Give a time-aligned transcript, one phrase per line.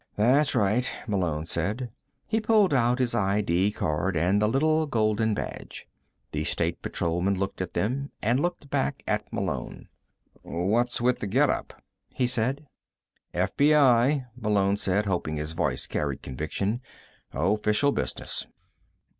[0.15, 1.91] "That's right," Malone said.
[2.27, 5.87] He pulled out his ID card and the little golden badge.
[6.31, 9.89] The State Patrolman looked at them, and looked back at Malone.
[10.41, 12.65] "What's with the getup?" he said.
[13.35, 16.81] "FBI," Malone said, hoping his voice carried conviction.
[17.31, 18.47] "Official business."